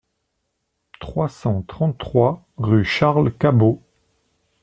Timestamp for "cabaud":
3.37-3.83